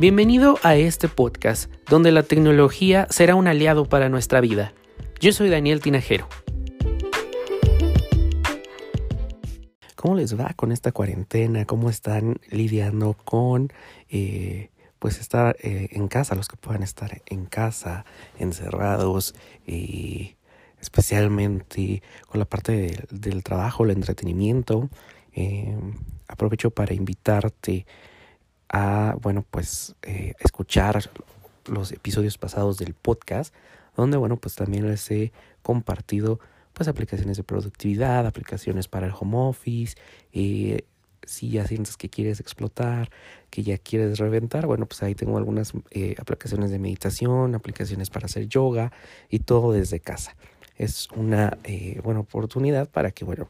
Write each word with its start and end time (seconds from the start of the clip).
Bienvenido 0.00 0.58
a 0.62 0.76
este 0.76 1.08
podcast 1.08 1.70
donde 1.90 2.10
la 2.10 2.22
tecnología 2.22 3.06
será 3.10 3.34
un 3.34 3.46
aliado 3.46 3.84
para 3.84 4.08
nuestra 4.08 4.40
vida. 4.40 4.72
Yo 5.20 5.30
soy 5.30 5.50
Daniel 5.50 5.82
Tinajero. 5.82 6.26
¿Cómo 9.96 10.14
les 10.14 10.40
va 10.40 10.54
con 10.56 10.72
esta 10.72 10.90
cuarentena? 10.90 11.66
¿Cómo 11.66 11.90
están 11.90 12.40
lidiando 12.48 13.12
con 13.12 13.74
eh, 14.08 14.70
pues 14.98 15.20
estar 15.20 15.58
eh, 15.60 15.88
en 15.90 16.08
casa, 16.08 16.34
los 16.34 16.48
que 16.48 16.56
puedan 16.56 16.82
estar 16.82 17.20
en 17.26 17.44
casa, 17.44 18.06
encerrados, 18.38 19.34
y 19.66 20.36
especialmente 20.80 22.02
con 22.26 22.38
la 22.38 22.46
parte 22.46 23.06
del, 23.10 23.42
trabajo, 23.44 23.84
el 23.84 23.90
entretenimiento? 23.90 24.88
Eh, 25.34 25.76
aprovecho 26.26 26.70
para 26.70 26.94
invitarte 26.94 27.84
a, 28.70 29.16
bueno, 29.20 29.44
pues 29.50 29.94
eh, 30.02 30.34
escuchar 30.40 31.10
los 31.66 31.92
episodios 31.92 32.38
pasados 32.38 32.78
del 32.78 32.94
podcast, 32.94 33.54
donde, 33.96 34.16
bueno, 34.16 34.36
pues 34.36 34.54
también 34.54 34.88
les 34.88 35.10
he 35.10 35.32
compartido 35.62 36.40
pues 36.72 36.88
aplicaciones 36.88 37.36
de 37.36 37.42
productividad, 37.42 38.26
aplicaciones 38.26 38.88
para 38.88 39.06
el 39.06 39.12
home 39.18 39.36
office, 39.36 39.96
eh, 40.32 40.84
si 41.24 41.50
ya 41.50 41.66
sientes 41.66 41.96
que 41.96 42.08
quieres 42.08 42.40
explotar, 42.40 43.10
que 43.50 43.62
ya 43.62 43.78
quieres 43.78 44.18
reventar, 44.18 44.66
bueno, 44.66 44.86
pues 44.86 45.02
ahí 45.02 45.14
tengo 45.14 45.36
algunas 45.36 45.72
eh, 45.90 46.14
aplicaciones 46.18 46.70
de 46.70 46.78
meditación, 46.78 47.54
aplicaciones 47.54 48.10
para 48.10 48.26
hacer 48.26 48.48
yoga 48.48 48.92
y 49.28 49.40
todo 49.40 49.72
desde 49.72 50.00
casa. 50.00 50.34
Es 50.76 51.08
una 51.14 51.58
eh, 51.64 52.00
buena 52.02 52.20
oportunidad 52.20 52.88
para 52.88 53.10
que, 53.10 53.24
bueno, 53.24 53.48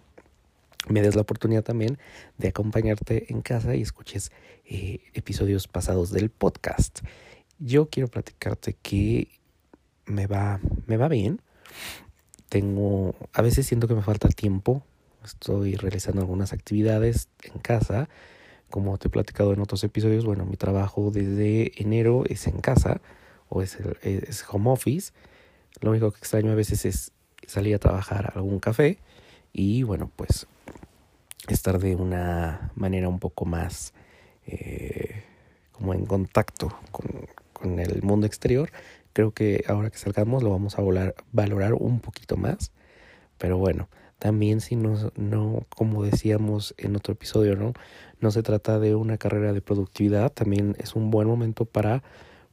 me 0.88 1.02
des 1.02 1.14
la 1.14 1.22
oportunidad 1.22 1.62
también 1.62 1.98
de 2.38 2.48
acompañarte 2.48 3.32
en 3.32 3.42
casa 3.42 3.74
y 3.74 3.82
escuches 3.82 4.32
eh, 4.64 5.00
episodios 5.14 5.68
pasados 5.68 6.10
del 6.10 6.30
podcast. 6.30 7.00
Yo 7.58 7.88
quiero 7.90 8.08
platicarte 8.08 8.76
que 8.80 9.28
me 10.06 10.26
va, 10.26 10.60
me 10.86 10.96
va 10.96 11.08
bien. 11.08 11.42
Tengo, 12.48 13.14
a 13.32 13.42
veces 13.42 13.66
siento 13.66 13.86
que 13.86 13.94
me 13.94 14.02
falta 14.02 14.28
tiempo. 14.28 14.82
Estoy 15.24 15.76
realizando 15.76 16.22
algunas 16.22 16.52
actividades 16.52 17.28
en 17.42 17.60
casa. 17.60 18.08
Como 18.70 18.96
te 18.98 19.08
he 19.08 19.10
platicado 19.10 19.52
en 19.52 19.60
otros 19.60 19.84
episodios, 19.84 20.24
bueno, 20.24 20.46
mi 20.46 20.56
trabajo 20.56 21.10
desde 21.10 21.72
enero 21.80 22.24
es 22.26 22.46
en 22.46 22.60
casa 22.60 23.00
o 23.48 23.62
es, 23.62 23.76
es 24.02 24.44
home 24.48 24.70
office. 24.70 25.12
Lo 25.80 25.90
único 25.90 26.10
que 26.10 26.18
extraño 26.18 26.52
a 26.52 26.54
veces 26.54 26.84
es 26.84 27.12
salir 27.46 27.74
a 27.74 27.78
trabajar 27.78 28.26
a 28.26 28.38
algún 28.38 28.60
café 28.60 28.98
y 29.52 29.82
bueno, 29.82 30.10
pues 30.16 30.46
estar 31.54 31.78
de 31.78 31.96
una 31.96 32.72
manera 32.74 33.08
un 33.08 33.18
poco 33.18 33.44
más 33.44 33.92
eh, 34.46 35.22
como 35.72 35.94
en 35.94 36.06
contacto 36.06 36.76
con, 36.90 37.78
el 37.78 38.02
mundo 38.02 38.26
exterior. 38.26 38.70
Creo 39.12 39.32
que 39.32 39.64
ahora 39.68 39.90
que 39.90 39.98
salgamos 39.98 40.42
lo 40.42 40.50
vamos 40.50 40.78
a 40.78 40.82
volar, 40.82 41.14
valorar 41.30 41.74
un 41.74 42.00
poquito 42.00 42.36
más. 42.36 42.72
Pero 43.36 43.58
bueno, 43.58 43.88
también 44.18 44.60
si 44.60 44.76
no, 44.76 45.12
no, 45.16 45.66
como 45.68 46.02
decíamos 46.04 46.74
en 46.78 46.96
otro 46.96 47.12
episodio, 47.12 47.56
¿no? 47.56 47.74
No 48.20 48.30
se 48.30 48.42
trata 48.42 48.78
de 48.78 48.94
una 48.94 49.18
carrera 49.18 49.52
de 49.52 49.60
productividad, 49.60 50.32
también 50.32 50.76
es 50.78 50.94
un 50.94 51.10
buen 51.10 51.28
momento 51.28 51.64
para 51.64 52.02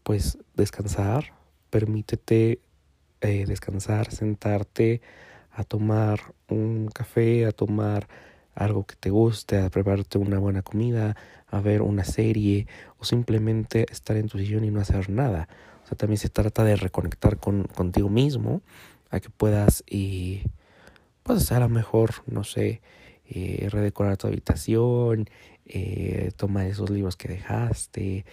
pues 0.04 0.38
descansar, 0.56 1.34
permítete 1.70 2.62
eh, 3.22 3.46
descansar, 3.48 4.12
sentarte 4.12 5.02
a 5.52 5.64
tomar 5.64 6.20
un 6.50 6.88
café, 6.88 7.46
a 7.46 7.52
tomar 7.52 8.08
algo 8.58 8.86
que 8.86 8.96
te 8.96 9.10
guste, 9.10 9.60
a 9.60 9.70
prepararte 9.70 10.18
una 10.18 10.40
buena 10.40 10.64
comida, 10.64 11.16
a 11.48 11.62
ver 11.62 11.82
una 11.82 12.04
serie 12.04 12.68
o 12.98 13.06
simplemente 13.06 13.86
estar 13.90 14.18
en 14.18 14.28
tu 14.28 14.38
sillón 14.40 14.66
y 14.66 14.72
no 14.72 14.82
hacer 14.82 15.10
nada. 15.10 15.48
O 15.84 15.88
sea, 15.88 15.98
también 15.98 16.18
se 16.18 16.30
trata 16.30 16.64
de 16.64 16.76
reconectar 16.76 17.38
con, 17.38 17.64
contigo 17.64 18.10
mismo, 18.10 18.62
a 19.10 19.20
que 19.20 19.30
puedas, 19.30 19.84
y 19.90 20.42
pues 21.24 21.52
a 21.52 21.60
lo 21.60 21.70
mejor, 21.70 22.12
no 22.26 22.44
sé, 22.44 22.82
eh, 23.30 23.68
redecorar 23.72 24.18
tu 24.18 24.28
habitación, 24.28 25.30
eh, 25.66 26.32
tomar 26.36 26.66
esos 26.66 26.90
libros 26.90 27.16
que 27.16 27.28
dejaste, 27.28 28.26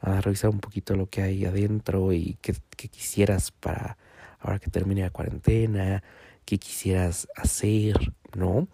revisar 0.00 0.50
un 0.50 0.60
poquito 0.60 0.96
lo 0.96 1.08
que 1.08 1.22
hay 1.22 1.44
adentro 1.44 2.12
y 2.12 2.36
qué 2.40 2.54
quisieras 2.88 3.50
para 3.50 3.96
ahora 4.40 4.58
que 4.58 4.70
termine 4.70 5.02
la 5.02 5.10
cuarentena, 5.10 6.02
qué 6.44 6.58
quisieras 6.58 7.28
hacer, 7.36 8.12
¿no? 8.34 8.68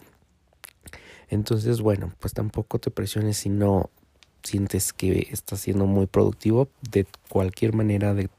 Entonces, 1.31 1.81
bueno, 1.81 2.13
pues 2.21 2.35
tampoco 2.35 2.79
te 2.79 2.91
presiones 2.91 3.39
si 3.39 3.49
no 3.49 3.91
sientes 4.43 4.93
que 4.93 5.29
estás 5.31 5.61
siendo 5.61 5.87
muy 5.87 6.07
productivo 6.07 6.69
de 6.91 7.07
cualquier 7.29 7.75
manera, 7.75 8.15
de 8.15 8.31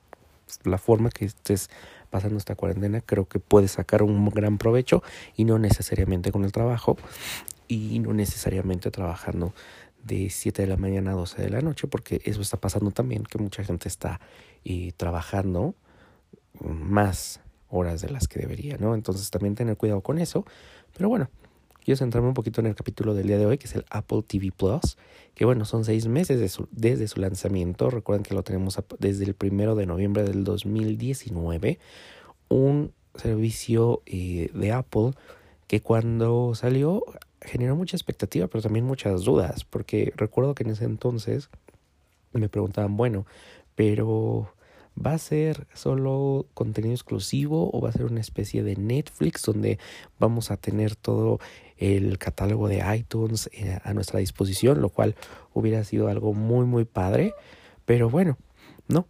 la 0.64 0.78
forma 0.78 1.10
que 1.10 1.26
estés 1.26 1.70
pasando 2.10 2.38
esta 2.38 2.56
cuarentena, 2.56 3.02
creo 3.02 3.28
que 3.28 3.40
puedes 3.40 3.74
sacar 3.74 4.02
un 4.02 4.30
gran 4.30 4.58
provecho 4.58 5.04
y 5.36 5.46
no 5.46 5.60
necesariamente 5.60 6.32
con 6.32 6.44
el 6.44 6.52
trabajo 6.52 6.98
y 7.68 8.00
no 8.00 8.14
necesariamente 8.14 8.90
trabajando 8.90 9.54
de 10.04 10.30
7 10.30 10.64
de 10.64 10.68
la 10.68 10.78
mañana 10.78 11.12
a 11.12 11.16
12 11.16 11.42
de 11.42 11.50
la 11.50 11.62
noche, 11.62 11.88
porque 11.88 12.22
eso 12.26 12.42
está 12.42 12.58
pasando 12.58 12.92
también, 12.92 13.24
que 13.24 13.38
mucha 13.38 13.64
gente 13.64 13.88
está 13.88 14.20
eh, 14.66 14.92
trabajando 14.98 15.76
más 16.60 17.42
horas 17.70 18.02
de 18.02 18.10
las 18.10 18.28
que 18.28 18.40
debería, 18.40 18.78
¿no? 18.78 18.96
Entonces 18.96 19.30
también 19.30 19.56
tener 19.56 19.78
cuidado 19.78 20.02
con 20.02 20.18
eso, 20.18 20.46
pero 20.96 21.10
bueno, 21.10 21.30
quiero 21.90 21.98
centrarme 21.98 22.28
un 22.28 22.36
poquito 22.36 22.62
en 22.62 22.68
el 22.68 22.76
capítulo 22.76 23.16
del 23.16 23.26
día 23.26 23.40
de 23.40 23.48
hoy, 23.48 23.58
que 23.58 23.66
es 23.66 23.74
el 23.74 23.84
Apple 23.90 24.22
TV 24.22 24.52
Plus, 24.56 24.96
que 25.34 25.44
bueno, 25.44 25.66
son 25.66 25.84
seis 25.84 26.06
meses 26.06 26.60
desde 26.70 27.08
su 27.08 27.20
lanzamiento. 27.20 27.90
Recuerden 27.90 28.22
que 28.22 28.36
lo 28.36 28.44
tenemos 28.44 28.80
desde 29.00 29.26
el 29.26 29.34
primero 29.34 29.74
de 29.74 29.88
noviembre 29.88 30.22
del 30.22 30.44
2019. 30.44 31.80
Un 32.48 32.94
servicio 33.16 34.04
eh, 34.06 34.52
de 34.54 34.72
Apple 34.72 35.14
que 35.66 35.82
cuando 35.82 36.54
salió 36.54 37.04
generó 37.42 37.76
mucha 37.76 37.98
expectativa, 37.98 38.46
pero 38.46 38.62
también 38.62 38.86
muchas 38.86 39.24
dudas, 39.24 39.64
porque 39.64 40.14
recuerdo 40.16 40.54
que 40.54 40.66
en 40.66 40.70
ese 40.70 40.86
entonces 40.86 41.50
me 42.34 42.50
preguntaban, 42.50 42.98
bueno, 42.98 43.26
pero 43.74 44.54
¿Va 45.06 45.14
a 45.14 45.18
ser 45.18 45.68
solo 45.74 46.48
contenido 46.54 46.94
exclusivo 46.94 47.70
o 47.74 47.82
va 47.82 47.90
a 47.90 47.94
ser 47.94 48.06
una 48.06 48.20
especie 48.20 48.64
de 48.64 48.76
Netflix 48.76 49.44
donde 49.44 49.80
vamos 50.20 50.52
a 50.52 50.58
tener 50.58 50.96
todo 50.96 51.40
el 51.78 52.18
catálogo 52.18 52.68
de 52.68 52.84
iTunes 52.96 53.50
eh, 53.54 53.80
a 53.84 53.94
nuestra 53.94 54.20
disposición, 54.20 54.82
lo 54.82 54.90
cual 54.90 55.16
hubiera 55.54 55.84
sido 55.84 56.10
algo 56.10 56.34
muy 56.34 56.66
muy 56.66 56.84
padre, 56.84 57.34
pero 57.86 58.10
bueno, 58.10 58.38
no. 58.88 59.08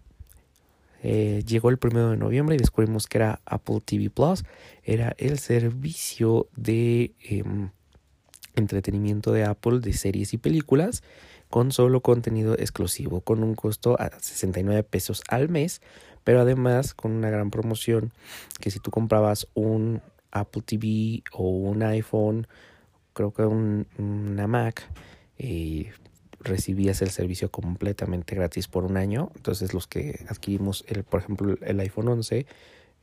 Eh, 1.01 1.43
llegó 1.47 1.69
el 1.69 1.77
primero 1.77 2.11
de 2.11 2.17
noviembre 2.17 2.55
y 2.55 2.59
descubrimos 2.59 3.07
que 3.07 3.17
era 3.17 3.41
Apple 3.45 3.79
TV 3.83 4.09
Plus, 4.09 4.43
era 4.83 5.15
el 5.17 5.39
servicio 5.39 6.49
de 6.55 7.13
em, 7.23 7.69
entretenimiento 8.55 9.31
de 9.31 9.45
Apple 9.45 9.79
de 9.79 9.93
series 9.93 10.33
y 10.33 10.37
películas 10.37 11.03
con 11.49 11.71
solo 11.71 12.01
contenido 12.01 12.53
exclusivo, 12.53 13.21
con 13.21 13.43
un 13.43 13.55
costo 13.55 13.99
a 13.99 14.09
69 14.19 14.83
pesos 14.83 15.23
al 15.29 15.49
mes, 15.49 15.81
pero 16.23 16.41
además 16.41 16.93
con 16.93 17.11
una 17.11 17.29
gran 17.29 17.49
promoción 17.49 18.11
que 18.59 18.71
si 18.71 18.79
tú 18.79 18.91
comprabas 18.91 19.47
un 19.53 20.01
Apple 20.31 20.61
TV 20.63 21.23
o 21.33 21.49
un 21.49 21.81
iPhone, 21.83 22.47
creo 23.13 23.33
que 23.33 23.43
un, 23.43 23.87
una 23.97 24.47
Mac, 24.47 24.83
eh, 25.37 25.91
recibías 26.41 27.01
el 27.01 27.09
servicio 27.09 27.51
completamente 27.51 28.35
gratis 28.35 28.67
por 28.67 28.85
un 28.85 28.97
año. 28.97 29.31
Entonces 29.35 29.73
los 29.73 29.87
que 29.87 30.25
adquirimos, 30.29 30.85
el, 30.87 31.03
por 31.03 31.21
ejemplo, 31.21 31.57
el 31.61 31.79
iPhone 31.79 32.07
11, 32.09 32.45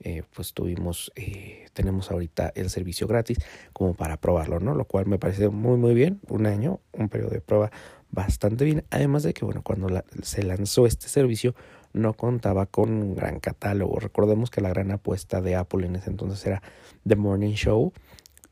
eh, 0.01 0.23
pues 0.35 0.53
tuvimos, 0.53 1.11
eh, 1.17 1.67
tenemos 1.73 2.11
ahorita 2.11 2.53
el 2.55 2.69
servicio 2.71 3.07
gratis 3.07 3.39
como 3.73 3.95
para 3.95 4.19
probarlo, 4.19 4.61
¿no? 4.61 4.75
Lo 4.75 4.85
cual 4.85 5.07
me 5.07 5.19
parece 5.19 5.49
muy, 5.49 5.79
muy 5.79 5.95
bien. 5.95 6.21
Un 6.29 6.47
año, 6.47 6.81
un 6.93 7.09
periodo 7.09 7.31
de 7.31 7.41
prueba 7.41 7.71
bastante 8.17 8.65
bien. 8.65 8.85
Además 8.91 9.23
de 9.23 9.33
que, 9.33 9.45
bueno, 9.45 9.63
cuando 9.63 9.89
se 10.23 10.43
lanzó 10.43 10.87
este 10.87 11.09
servicio 11.09 11.55
no 11.93 12.15
contaba 12.15 12.67
con 12.67 12.91
un 12.91 13.15
gran 13.15 13.39
catálogo. 13.39 14.01
Recordemos 14.01 14.51
que 14.51 14.61
la 14.61 14.71
gran 14.71 14.91
apuesta 14.91 15.41
de 15.41 15.55
Apple 15.55 15.87
en 15.87 15.97
ese 15.97 16.11
entonces 16.11 16.45
era 16.45 16.63
The 17.07 17.15
Morning 17.15 17.55
Show. 17.55 17.93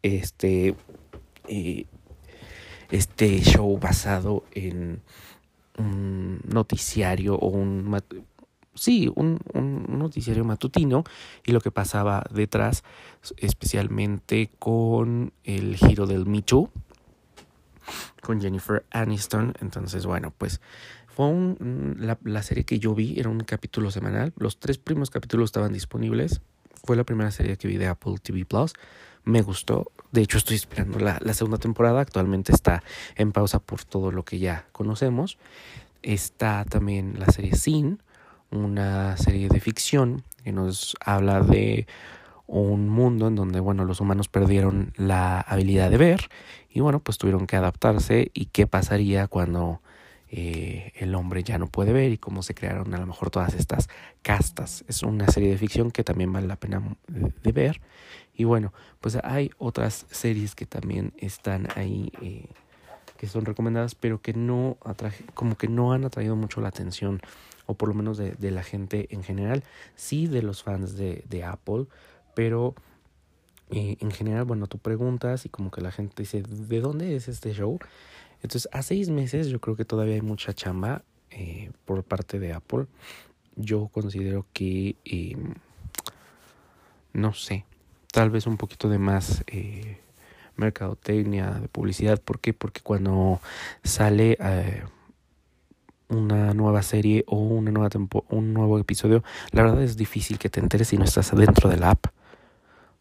Este, 0.02 0.76
este 2.90 3.40
show 3.40 3.78
basado 3.78 4.44
en 4.52 5.00
un 5.78 6.40
noticiario 6.46 7.34
o 7.34 7.49
un 7.49 7.90
sí, 8.75 9.10
un, 9.14 9.40
un, 9.55 9.87
noticiario 9.99 10.44
matutino 10.44 11.05
y 11.44 11.52
lo 11.52 11.60
que 11.60 11.70
pasaba 11.70 12.25
detrás, 12.31 12.84
especialmente 13.38 14.50
con 14.58 15.32
el 15.43 15.76
giro 15.76 16.06
del 16.06 16.25
Too, 16.44 16.70
con 18.20 18.40
Jennifer 18.40 18.84
Aniston. 18.90 19.54
Entonces, 19.60 20.06
bueno, 20.06 20.32
pues 20.36 20.60
fue 21.08 21.32
la, 22.25 22.42
serie 22.42 22.64
que 22.64 22.78
yo 22.78 22.94
vi, 22.94 23.19
era 23.19 23.28
un 23.28 23.40
capítulo 23.40 23.90
semanal. 23.90 24.32
Los 24.36 24.58
tres 24.58 24.78
primeros 24.78 25.10
capítulos 25.10 25.48
estaban 25.48 25.72
disponibles. 25.72 26.40
Fue 26.82 26.96
la 26.96 27.04
primera 27.04 27.31
serie 27.31 27.56
que 27.56 27.69
vi 27.69 27.76
de 27.76 27.86
Apple 27.86 28.16
TV 28.22 28.44
Plus. 28.44 28.72
Me 29.25 29.40
gustó. 29.42 29.92
De 30.12 30.22
hecho, 30.22 30.38
estoy 30.38 30.56
esperando 30.56 30.98
la 30.98 31.34
segunda 31.34 31.58
temporada. 31.58 32.00
Actualmente 32.00 32.52
está 32.52 32.82
en 33.16 33.32
pausa 33.32 33.58
por 33.58 33.84
todo 33.84 34.10
lo 34.10 34.25
que 34.25 34.38
ya 34.38 34.66
conocemos. 34.72 35.38
está 36.02 36.64
también 36.64 37.19
la 37.19 37.26
serie 37.26 37.54
Sin, 37.54 38.02
una 38.50 39.16
serie 39.16 39.48
de 39.48 39.60
ficción 39.60 40.22
que 40.42 40.52
nos 40.52 40.96
habla 41.00 41.40
de 41.40 41.86
un 42.46 42.88
mundo 42.88 43.29
en 43.29 43.37
donde, 43.37 43.61
bueno, 43.61 43.85
los 43.85 44.00
humanos 44.00 44.29
perdieron 44.29 44.93
la 44.96 45.41
habilidad 45.41 45.91
de 45.91 45.96
ver 45.96 46.29
y, 46.70 46.81
bueno, 46.81 47.00
pues 47.00 47.19
tuvieron 47.19 47.46
que 47.46 47.56
adaptarse 47.56 48.31
y 48.35 48.46
qué 48.46 48.67
pasaría 48.67 49.29
cuando 49.29 49.81
eh, 50.37 50.93
el 50.96 51.14
hombre 51.14 51.44
ya 51.44 51.58
no 51.58 51.69
puede 51.69 51.93
ver 51.93 52.11
y 52.11 52.19
cómo 52.19 52.43
se 52.43 52.55
crearon 52.55 52.93
a 52.93 52.99
lo 52.99 53.06
mejor 53.06 53.31
todas 53.31 53.55
estas 53.55 53.88
castas. 54.23 54.85
Es 54.88 55.02
una 55.02 55.29
serie 55.29 55.50
de 55.50 55.58
ficción 55.58 55.91
que 55.91 56.05
también 56.05 56.32
vale 56.32 56.46
la 56.46 56.56
pena 56.56 56.82
de, 57.06 57.52
ver. 57.52 57.81
Y 58.35 58.44
bueno, 58.44 58.73
pues 59.00 59.17
hay 59.23 59.52
otras 59.58 60.06
series 60.11 60.55
que 60.55 60.67
también 60.67 61.12
están 61.19 61.69
ahí 61.76 62.11
eh, 62.20 62.49
que 63.17 63.29
son 63.29 63.44
recomendadas, 63.44 63.94
pero 63.94 64.20
que 64.20 64.32
no 64.32 64.76
atraje, 64.85 65.25
como 65.35 65.56
que 65.56 65.69
no 65.69 65.93
han 65.93 66.05
atraído 66.05 66.35
mucho 66.35 66.61
la 66.61 66.69
atención, 66.69 67.20
o 67.67 67.75
por 67.75 67.88
lo 67.88 67.94
menos 67.94 68.19
de, 68.19 68.50
la 68.50 68.64
gente 68.64 69.06
en 69.11 69.23
general, 69.23 69.62
sí 69.94 70.26
de 70.26 70.43
los 70.43 70.64
fans 70.64 70.96
de 70.96 71.44
Apple, 71.44 71.87
pero 72.34 72.75
eh, 73.70 73.96
en 74.00 74.10
general, 74.10 74.44
bueno, 74.44 74.66
tú 74.66 74.78
preguntas 74.78 75.46
y 75.46 75.48
como 75.48 75.70
que 75.70 75.81
la 75.81 75.90
gente 75.92 76.22
dice, 76.22 76.42
¿de 76.42 76.81
dónde 76.81 77.16
es 77.16 77.28
este 77.28 77.52
show? 77.52 77.78
Entonces, 78.44 78.69
a 78.72 78.82
seis 78.82 79.08
meses 79.08 79.48
yo 79.48 79.58
creo 79.58 79.75
que 79.75 79.86
todavía 79.86 80.14
hay 80.14 80.20
mucha 80.20 80.52
chamba 80.52 81.02
eh, 81.31 81.70
por 81.84 82.04
parte 82.04 82.38
de 82.38 82.52
Apple. 82.52 82.86
Yo 83.56 83.88
considero 83.88 84.46
que, 84.52 84.96
eh, 85.04 85.36
no 87.12 87.32
sé, 87.32 87.64
tal 88.12 88.31
vez 88.31 88.46
un 88.46 88.56
poquito 88.56 88.88
de 88.88 88.98
más 88.98 89.42
eh, 89.46 89.98
mercadotecnia, 90.56 91.52
de 91.52 91.69
publicidad. 91.69 92.20
¿Por 92.20 92.38
qué? 92.38 92.52
Porque 92.52 92.82
cuando 92.82 93.40
sale 93.82 94.38
una 96.08 96.52
nueva 96.54 96.82
serie 96.82 97.25
o 97.26 97.38
una 97.38 97.70
nueva 97.72 97.88
un 98.28 98.52
nuevo 98.52 98.78
episodio, 98.78 99.25
la 99.50 99.62
verdad 99.62 99.82
es 99.82 99.96
difícil 99.96 100.38
que 100.38 100.50
te 100.50 100.60
enteres 100.60 100.88
si 100.88 100.98
no 100.98 101.04
estás 101.04 101.32
adentro 101.32 101.70
de 101.70 101.78
la 101.78 101.92
app. 101.92 102.06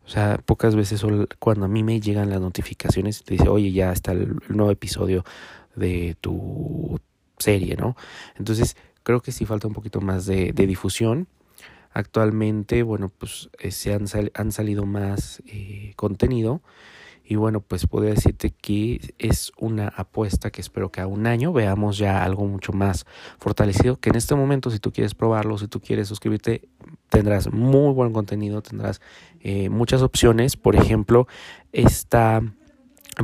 O 0.06 0.10
sea, 0.10 0.38
pocas 0.46 0.76
veces 0.76 1.04
cuando 1.40 1.66
a 1.66 1.70
mí 1.70 1.84
me 1.84 2.00
llegan 2.00 2.30
las 2.30 2.42
notificaciones 2.42 3.24
te 3.24 3.36
dice, 3.36 3.48
oye, 3.48 3.72
ya 3.72 3.92
está 3.92 4.12
el, 4.12 4.36
nuevo 4.50 4.72
episodio 4.72 5.24
de 5.76 6.18
tu 6.20 7.00
serie, 7.38 7.76
¿no? 7.78 7.96
Entonces, 8.38 8.76
creo 9.04 9.22
que 9.22 9.32
sí 9.32 9.46
falta 9.46 9.68
un 9.68 9.74
poquito 9.74 10.02
más 10.02 10.26
de, 10.26 10.52
de 10.54 10.68
difusión. 10.68 11.28
Actualmente, 11.94 12.84
bueno, 12.84 13.10
pues 13.10 13.50
eh, 13.60 13.72
se 13.72 13.94
han, 13.94 14.08
sal, 14.08 14.32
han 14.36 14.52
salido 14.52 14.86
más 14.86 15.42
eh, 15.46 15.94
contenido. 15.96 16.62
Y 17.26 17.36
bueno, 17.36 17.62
pues 17.62 17.88
puedo 17.88 18.06
decirte 18.06 18.52
que 18.52 19.14
es 19.18 19.54
una 19.58 19.88
apuesta 19.88 20.52
que 20.52 20.60
espero 20.60 20.92
que 20.92 21.00
a 21.00 21.08
un 21.08 21.26
año 21.26 21.54
veamos 21.54 21.98
ya 21.98 22.24
algo 22.24 22.46
mucho 22.46 22.74
más 22.74 23.06
fortalecido. 23.40 23.98
Que 23.98 24.10
en 24.10 24.18
este 24.18 24.36
momento, 24.36 24.70
si 24.70 24.80
tú 24.80 24.92
quieres 24.92 25.16
probarlo, 25.16 25.58
si 25.58 25.68
tú 25.68 25.80
quieres 25.80 26.10
suscribirte, 26.10 26.68
tendrás 27.14 27.52
muy 27.54 27.94
buen 27.94 28.12
contenido, 28.12 28.64
tendrás 28.64 29.00
eh, 29.42 29.70
muchas 29.70 30.02
opciones. 30.02 30.58
Por 30.58 30.76
ejemplo, 30.76 31.28
está 31.72 32.42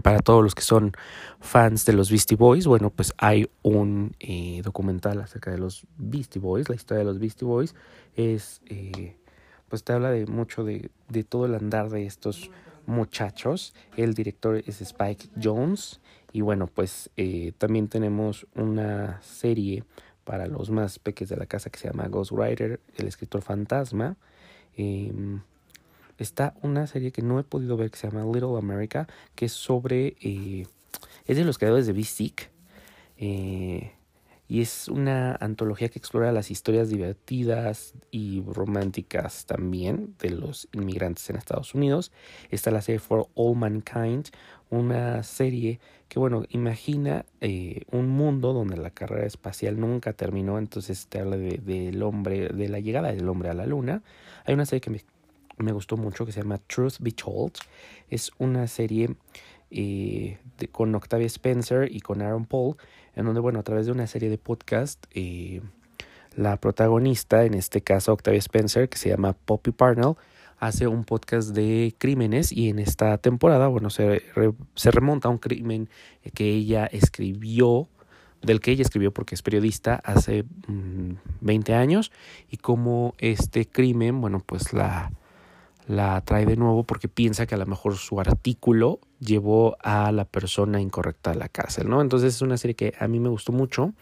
para 0.03 0.19
todos 0.19 0.43
los 0.43 0.53
que 0.53 0.61
son 0.61 0.91
fans 1.39 1.85
de 1.85 1.93
los 1.93 2.11
Beastie 2.11 2.37
Boys, 2.37 2.67
bueno, 2.67 2.91
pues 2.91 3.11
hay 3.17 3.49
un 3.63 4.15
eh, 4.19 4.61
documental 4.63 5.19
acerca 5.19 5.49
de 5.49 5.57
los 5.57 5.87
Beastie 5.97 6.39
Boys, 6.39 6.69
la 6.69 6.75
historia 6.75 6.99
de 6.99 7.05
los 7.05 7.17
Beastie 7.17 7.47
Boys 7.47 7.73
es, 8.15 8.61
eh, 8.67 9.15
pues 9.67 9.83
te 9.83 9.93
habla 9.93 10.11
de 10.11 10.27
mucho 10.27 10.63
de, 10.63 10.91
de 11.07 11.23
todo 11.23 11.47
el 11.47 11.55
andar 11.55 11.89
de 11.89 12.05
estos 12.05 12.51
muchachos. 12.85 13.73
El 13.97 14.13
director 14.13 14.61
es 14.67 14.81
Spike 14.81 15.29
Jones 15.41 15.99
y 16.31 16.41
bueno, 16.41 16.67
pues 16.67 17.09
eh, 17.17 17.53
también 17.57 17.87
tenemos 17.87 18.45
una 18.53 19.19
serie 19.23 19.83
para 20.29 20.45
los 20.45 20.69
más 20.69 20.99
peques 20.99 21.27
de 21.27 21.37
la 21.37 21.47
casa 21.47 21.71
que 21.71 21.79
se 21.79 21.87
llama 21.87 22.07
Ghost 22.07 22.33
Rider, 22.33 22.79
el 22.97 23.07
escritor 23.07 23.41
fantasma. 23.41 24.15
Eh, 24.77 25.11
está 26.19 26.53
una 26.61 26.85
serie 26.85 27.11
que 27.11 27.23
no 27.23 27.39
he 27.39 27.43
podido 27.43 27.77
ver 27.77 27.89
que 27.89 27.97
se 27.97 28.07
llama 28.07 28.31
Little 28.31 28.55
America, 28.55 29.07
que 29.33 29.45
es 29.45 29.53
sobre... 29.53 30.15
Eh, 30.21 30.67
es 31.25 31.35
de 31.35 31.43
los 31.43 31.57
creadores 31.57 31.87
de 31.87 31.93
Beast 31.93 32.21
eh, 33.17 33.91
y 34.49 34.61
es 34.61 34.87
una 34.87 35.35
antología 35.35 35.89
que 35.89 35.99
explora 35.99 36.31
las 36.31 36.49
historias 36.49 36.89
divertidas 36.89 37.93
y 38.09 38.41
románticas 38.41 39.45
también 39.45 40.15
de 40.19 40.31
los 40.31 40.67
inmigrantes 40.73 41.29
en 41.29 41.35
Estados 41.35 41.75
Unidos. 41.75 42.11
Está 42.49 42.71
la 42.71 42.81
serie 42.81 42.97
For 42.97 43.27
All 43.35 43.55
Mankind, 43.55 44.29
una 44.71 45.21
serie 45.21 45.79
que, 46.07 46.17
bueno, 46.17 46.45
imagina 46.49 47.25
eh, 47.41 47.83
un 47.91 48.09
mundo 48.09 48.51
donde 48.53 48.75
la 48.75 48.89
carrera 48.89 49.27
espacial 49.27 49.79
nunca 49.79 50.13
terminó, 50.13 50.57
entonces 50.57 51.05
te 51.05 51.19
habla 51.19 51.37
de, 51.37 51.59
del 51.59 52.01
hombre, 52.01 52.49
de 52.49 52.69
la 52.69 52.79
llegada 52.79 53.11
del 53.13 53.29
hombre 53.29 53.49
a 53.49 53.53
la 53.53 53.67
luna. 53.67 54.01
Hay 54.45 54.55
una 54.55 54.65
serie 54.65 54.81
que 54.81 54.89
me, 54.89 55.05
me 55.57 55.73
gustó 55.73 55.95
mucho 55.95 56.25
que 56.25 56.31
se 56.31 56.41
llama 56.41 56.57
Truth 56.57 56.95
Be 56.99 57.11
Told. 57.11 57.53
Es 58.09 58.31
una 58.39 58.65
serie 58.65 59.15
eh, 59.71 60.39
de, 60.57 60.67
con 60.67 60.95
Octavia 60.95 61.27
Spencer 61.27 61.93
y 61.93 61.99
con 61.99 62.23
Aaron 62.23 62.45
Paul, 62.45 62.75
en 63.19 63.25
donde, 63.25 63.41
bueno, 63.41 63.59
a 63.59 63.63
través 63.63 63.85
de 63.85 63.91
una 63.91 64.07
serie 64.07 64.29
de 64.29 64.37
podcast, 64.37 65.05
eh, 65.13 65.61
la 66.35 66.57
protagonista, 66.57 67.43
en 67.43 67.53
este 67.53 67.81
caso 67.81 68.13
Octavia 68.13 68.39
Spencer, 68.39 68.87
que 68.87 68.97
se 68.97 69.09
llama 69.09 69.33
Poppy 69.33 69.71
Parnell, 69.71 70.15
hace 70.57 70.87
un 70.87 71.03
podcast 71.03 71.49
de 71.49 71.93
crímenes 71.97 72.51
y 72.51 72.69
en 72.69 72.79
esta 72.79 73.17
temporada, 73.17 73.67
bueno, 73.67 73.89
se, 73.89 74.23
se 74.75 74.91
remonta 74.91 75.27
a 75.27 75.31
un 75.31 75.37
crimen 75.37 75.89
que 76.33 76.49
ella 76.49 76.85
escribió, 76.85 77.87
del 78.41 78.61
que 78.61 78.71
ella 78.71 78.83
escribió 78.83 79.13
porque 79.13 79.35
es 79.35 79.41
periodista 79.41 79.95
hace 79.95 80.45
mmm, 80.67 81.13
20 81.41 81.73
años 81.73 82.11
y 82.49 82.57
cómo 82.57 83.15
este 83.17 83.67
crimen, 83.67 84.21
bueno, 84.21 84.41
pues 84.45 84.73
la, 84.73 85.11
la 85.89 86.21
trae 86.21 86.45
de 86.45 86.55
nuevo 86.55 86.83
porque 86.83 87.07
piensa 87.07 87.47
que 87.47 87.55
a 87.55 87.57
lo 87.57 87.65
mejor 87.65 87.97
su 87.97 88.19
artículo 88.19 88.99
llevó 89.19 89.75
a 89.81 90.11
la 90.11 90.23
persona 90.23 90.79
incorrecta 90.79 91.31
a 91.31 91.33
la 91.33 91.49
cárcel, 91.49 91.89
¿no? 91.89 92.01
Entonces 92.01 92.35
es 92.35 92.43
una 92.43 92.57
serie 92.57 92.75
que 92.75 92.93
a 92.99 93.07
mí 93.07 93.19
me 93.19 93.29
gustó 93.29 93.51
mucho. 93.51 93.93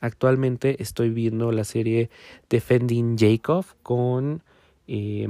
Actualmente 0.00 0.82
estoy 0.82 1.10
viendo 1.10 1.52
la 1.52 1.64
serie 1.64 2.08
Defending 2.48 3.18
Jacob 3.18 3.66
con 3.82 4.42
eh, 4.88 5.28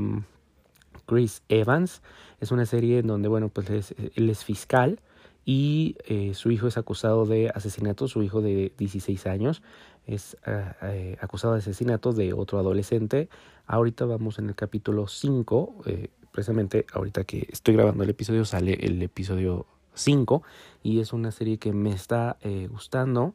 Chris 1.07 1.43
Evans. 1.49 2.03
Es 2.41 2.53
una 2.53 2.67
serie 2.67 3.01
en 3.01 3.09
donde, 3.09 3.27
bueno, 3.27 3.49
pues 3.49 3.69
es, 3.71 3.95
él 4.15 4.31
es 4.31 4.45
fiscal 4.45 5.01
y 5.45 5.97
eh, 6.07 6.35
su 6.35 6.53
hijo 6.53 6.69
es 6.69 6.79
acusado 6.79 7.27
de 7.27 7.51
asesinato, 7.53 8.07
su 8.07 8.23
hijo 8.23 8.43
de 8.43 8.73
16 8.79 9.27
años 9.27 9.61
es 10.07 10.37
uh, 10.47 11.17
acusado 11.21 11.55
de 11.55 11.61
asesinato 11.61 12.13
de 12.13 12.33
otro 12.33 12.59
adolescente. 12.59 13.29
Ahorita 13.67 14.05
vamos 14.05 14.39
en 14.39 14.49
el 14.49 14.55
capítulo 14.55 15.09
5, 15.09 15.83
eh, 15.87 16.09
precisamente 16.31 16.87
ahorita 16.93 17.25
que 17.25 17.49
estoy 17.51 17.75
grabando 17.75 18.05
el 18.05 18.11
episodio 18.11 18.45
sale 18.45 18.75
el 18.75 19.03
episodio 19.03 19.67
5 19.95 20.43
y 20.83 21.01
es 21.01 21.13
una 21.13 21.33
serie 21.33 21.59
que 21.59 21.73
me 21.73 21.91
está 21.91 22.37
eh, 22.43 22.69
gustando. 22.71 23.35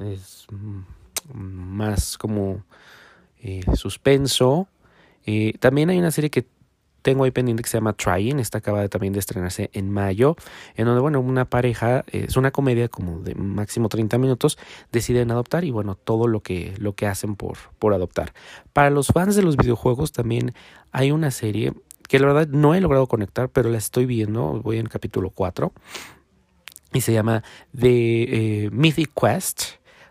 Es 0.00 0.46
más 1.32 2.16
como 2.18 2.62
eh, 3.40 3.62
suspenso. 3.74 4.68
también 5.58 5.90
hay 5.90 5.98
una 5.98 6.12
serie 6.12 6.30
que 6.30 6.46
tengo 7.08 7.24
ahí 7.24 7.30
pendiente 7.30 7.62
que 7.62 7.70
se 7.70 7.78
llama 7.78 7.94
Trying, 7.94 8.38
esta 8.38 8.58
acaba 8.58 8.82
de, 8.82 8.90
también 8.90 9.14
de 9.14 9.18
estrenarse 9.18 9.70
en 9.72 9.90
mayo, 9.90 10.36
en 10.74 10.84
donde, 10.84 11.00
bueno, 11.00 11.22
una 11.22 11.46
pareja, 11.46 12.04
eh, 12.12 12.26
es 12.28 12.36
una 12.36 12.50
comedia 12.50 12.90
como 12.90 13.20
de 13.20 13.34
máximo 13.34 13.88
30 13.88 14.18
minutos, 14.18 14.58
deciden 14.92 15.30
adoptar 15.30 15.64
y, 15.64 15.70
bueno, 15.70 15.94
todo 15.94 16.26
lo 16.28 16.42
que, 16.42 16.74
lo 16.76 16.92
que 16.92 17.06
hacen 17.06 17.34
por, 17.34 17.56
por 17.78 17.94
adoptar. 17.94 18.34
Para 18.74 18.90
los 18.90 19.06
fans 19.06 19.36
de 19.36 19.42
los 19.42 19.56
videojuegos 19.56 20.12
también 20.12 20.52
hay 20.92 21.10
una 21.10 21.30
serie 21.30 21.72
que 22.08 22.18
la 22.18 22.26
verdad 22.26 22.48
no 22.48 22.74
he 22.74 22.80
logrado 22.82 23.06
conectar, 23.06 23.48
pero 23.48 23.70
la 23.70 23.78
estoy 23.78 24.04
viendo, 24.04 24.60
voy 24.60 24.76
en 24.76 24.84
capítulo 24.84 25.30
4, 25.30 25.72
y 26.92 27.00
se 27.00 27.14
llama 27.14 27.42
The 27.74 28.64
eh, 28.64 28.70
Mythic 28.70 29.12
Quest, 29.18 29.62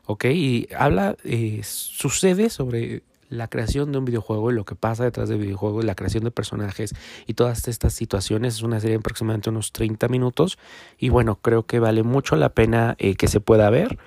¿ok? 0.08 0.26
Y 0.26 0.68
habla, 0.76 1.16
eh, 1.24 1.62
sucede 1.64 2.50
sobre 2.50 3.04
la 3.30 3.48
creación 3.48 3.92
de 3.92 3.98
un 3.98 4.06
videojuego 4.06 4.52
y 4.52 4.54
lo 4.54 4.66
que 4.66 4.76
pasa 4.76 5.04
detrás 5.04 5.30
del 5.30 5.40
videojuego 5.40 5.82
la 5.82 5.96
creación 5.96 6.24
de 6.24 6.32
personajes 6.32 6.96
y 7.26 7.34
todas 7.34 7.68
estas 7.68 7.94
situaciones. 7.94 8.56
Es 8.56 8.62
una 8.64 8.80
serie 8.80 8.96
de 8.96 9.00
aproximadamente 9.00 9.50
unos 9.50 9.72
30 9.72 10.08
minutos 10.08 10.58
y 10.98 11.10
bueno, 11.10 11.36
creo 11.42 11.66
que 11.66 11.80
vale 11.80 12.04
mucho 12.04 12.36
la 12.36 12.50
pena 12.50 12.96
eh, 13.00 13.16
que 13.16 13.28
se 13.28 13.40
pueda 13.40 13.70
ver 13.70 13.98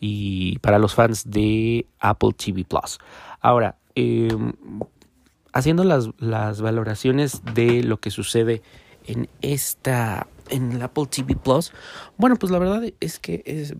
y 0.00 0.58
para 0.58 0.78
los 0.78 0.94
fans 0.94 1.30
de 1.30 1.86
Apple 2.00 2.30
TV 2.36 2.64
Plus. 2.64 2.98
Ahora, 3.40 3.76
eh, 3.94 4.28
haciendo 5.52 5.84
las, 5.84 6.10
las 6.18 6.60
valoraciones 6.60 7.42
de 7.54 7.82
lo 7.82 7.98
que 7.98 8.10
sucede 8.10 8.62
en 9.06 9.28
esta 9.40 10.26
en 10.48 10.72
el 10.72 10.82
Apple 10.82 11.06
TV 11.06 11.34
Plus, 11.34 11.72
bueno, 12.16 12.36
pues 12.36 12.52
la 12.52 12.58
verdad 12.58 12.84
es 13.00 13.18
que 13.18 13.42
es 13.46 13.74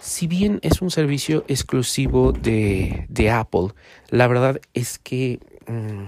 si 0.00 0.26
bien 0.26 0.58
es 0.62 0.82
un 0.82 0.90
servicio 0.90 1.44
exclusivo 1.48 2.32
de, 2.32 3.30
Apple, 3.30 3.68
la 4.08 4.26
verdad 4.26 4.60
es 4.74 4.98
que 4.98 5.40
mmm, 5.66 6.06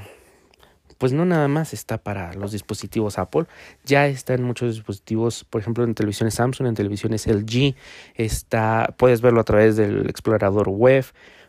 pues 0.98 1.12
no 1.12 1.24
nada 1.24 1.48
más 1.48 1.72
está 1.72 1.98
para 1.98 2.32
los 2.34 2.52
dispositivos 2.52 3.18
Apple, 3.18 3.46
ya 3.84 4.06
está 4.06 4.34
en 4.34 4.44
muchos 4.44 4.74
dispositivos, 4.74 5.44
por 5.44 5.60
ejemplo 5.60 5.84
en 5.84 5.94
televisiones 5.94 6.34
Samsung, 6.34 6.68
en 6.68 6.74
televisiones 6.74 7.26
LG, 7.26 7.74
está, 8.14 8.94
puedes 8.96 9.20
verlo 9.20 9.40
a 9.40 9.44
través 9.44 9.76
del 9.76 10.08
explorador 10.08 10.68
web, 10.68 11.04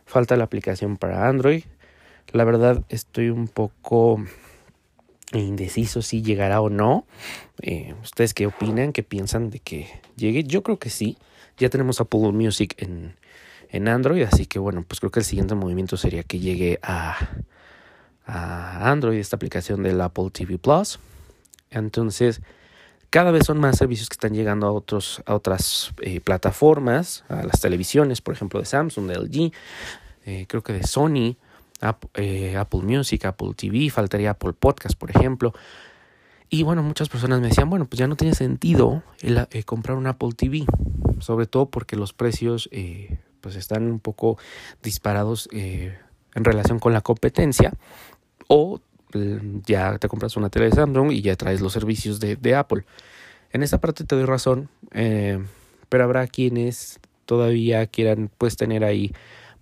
falta 0.06 0.36
la 0.36 0.44
aplicación 0.44 0.96
para 0.96 1.28
Android. 1.28 1.64
La 2.32 2.44
verdad 2.44 2.82
estoy 2.88 3.28
un 3.28 3.46
poco 3.46 4.24
indeciso 5.32 6.02
si 6.02 6.22
llegará 6.22 6.60
o 6.60 6.68
no. 6.68 7.06
Eh, 7.62 7.94
¿Ustedes 8.02 8.34
qué 8.34 8.46
opinan? 8.46 8.92
¿Qué 8.92 9.02
piensan 9.02 9.50
de 9.50 9.60
que 9.60 9.88
llegue? 10.16 10.44
Yo 10.44 10.62
creo 10.62 10.78
que 10.78 10.90
sí. 10.90 11.16
Ya 11.58 11.68
tenemos 11.68 12.00
Apple 12.00 12.32
Music 12.32 12.74
en, 12.78 13.16
en 13.68 13.88
Android, 13.88 14.22
así 14.22 14.46
que 14.46 14.58
bueno, 14.58 14.84
pues 14.86 15.00
creo 15.00 15.10
que 15.10 15.20
el 15.20 15.26
siguiente 15.26 15.54
movimiento 15.54 15.96
sería 15.96 16.22
que 16.22 16.38
llegue 16.38 16.78
a, 16.82 17.16
a 18.26 18.90
Android 18.90 19.18
esta 19.18 19.36
aplicación 19.36 19.82
del 19.82 20.00
Apple 20.00 20.30
TV 20.32 20.58
Plus. 20.58 20.98
Entonces, 21.70 22.40
cada 23.14 23.30
vez 23.30 23.46
son 23.46 23.60
más 23.60 23.78
servicios 23.78 24.08
que 24.08 24.14
están 24.14 24.34
llegando 24.34 24.66
a, 24.66 24.72
otros, 24.72 25.22
a 25.24 25.36
otras 25.36 25.92
eh, 26.00 26.20
plataformas, 26.20 27.24
a 27.28 27.44
las 27.44 27.60
televisiones, 27.60 28.20
por 28.20 28.34
ejemplo, 28.34 28.58
de 28.58 28.66
Samsung, 28.66 29.06
de 29.06 29.14
LG, 29.14 29.52
eh, 30.26 30.46
creo 30.48 30.64
que 30.64 30.72
de 30.72 30.82
Sony, 30.82 31.36
eh, 32.14 32.56
Apple 32.56 32.80
Music, 32.80 33.24
Apple 33.26 33.52
TV, 33.54 33.88
faltaría 33.90 34.30
Apple 34.30 34.54
Podcast, 34.54 34.98
por 34.98 35.10
ejemplo. 35.10 35.52
Y 36.50 36.64
bueno, 36.64 36.82
muchas 36.82 37.08
personas 37.08 37.40
me 37.40 37.46
decían, 37.46 37.70
bueno, 37.70 37.84
pues 37.86 38.00
ya 38.00 38.08
no 38.08 38.16
tiene 38.16 38.34
sentido 38.34 39.04
el, 39.20 39.46
comprar 39.64 39.96
un 39.96 40.08
Apple 40.08 40.30
TV, 40.36 40.64
sobre 41.24 41.46
todo 41.46 41.66
porque 41.66 41.96
los 41.96 42.12
precios 42.12 42.68
pues 43.40 43.56
están 43.56 43.84
un 43.84 44.00
poco 44.00 44.38
disparados 44.82 45.48
en 46.34 46.44
relación 46.44 46.78
con 46.78 46.92
la 46.92 47.00
competencia. 47.00 47.72
O 48.48 48.80
mm, 49.14 49.60
ya 49.66 49.98
te 49.98 50.08
compras 50.08 50.36
una 50.36 50.50
tele 50.50 50.66
de 50.66 50.72
Samsung 50.72 51.12
y 51.12 51.22
ya 51.22 51.36
traes 51.36 51.60
los 51.60 51.72
servicios 51.72 52.20
de, 52.20 52.54
Apple. 52.54 52.84
En 53.52 53.62
esa 53.62 53.80
parte 53.80 54.04
te 54.04 54.16
doy 54.16 54.24
razón, 54.24 54.68
eh, 54.92 55.42
pero 55.88 56.04
habrá 56.04 56.26
quienes 56.26 57.00
todavía 57.24 57.86
quieran 57.86 58.30
pues 58.36 58.56
tener 58.56 58.84
ahí 58.84 59.12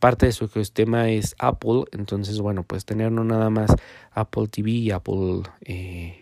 parte 0.00 0.26
de 0.26 0.32
su 0.32 0.46
ecosistema 0.46 1.10
es 1.10 1.36
Apple, 1.38 1.84
entonces 1.92 2.40
bueno, 2.40 2.64
pues 2.64 2.84
tener 2.84 3.12
no 3.12 3.22
nada 3.22 3.50
más 3.50 3.72
Apple 4.10 4.48
TV 4.48 4.70
y 4.70 4.90
Apple 4.90 5.42
eh, 5.60 6.21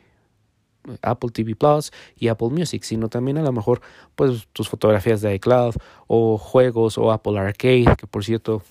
Apple 1.03 1.31
TV 1.31 1.55
Plus 1.55 1.93
y 2.17 2.29
Apple 2.29 2.49
Music, 2.49 2.83
sino 2.83 3.09
también 3.09 3.39
a 3.39 3.43
lo 3.43 3.53
mejor 3.53 3.81
pues 4.15 4.49
tus 4.53 4.69
fotografías 4.69 5.21
de 5.21 5.35
iCloud 5.35 5.75
o 6.07 6.39
juegos 6.39 6.99
o 6.99 7.13
Apple 7.13 7.39
Arcade, 7.39 7.97
que 7.97 8.07
por 8.07 8.25
cierto 8.25 8.63